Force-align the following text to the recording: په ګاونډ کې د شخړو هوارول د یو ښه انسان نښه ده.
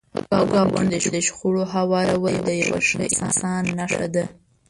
په 0.29 0.37
ګاونډ 0.51 0.91
کې 1.01 1.09
د 1.15 1.17
شخړو 1.27 1.63
هوارول 1.73 2.35
د 2.47 2.49
یو 2.63 2.75
ښه 2.87 3.03
انسان 3.21 3.63
نښه 3.77 4.05
ده. 4.13 4.25